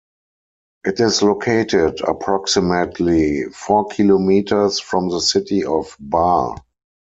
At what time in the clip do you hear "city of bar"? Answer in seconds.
5.21-6.55